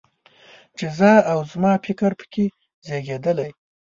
[0.77, 2.45] چې زه او زما فکر په کې
[2.85, 3.49] زېږېدلی.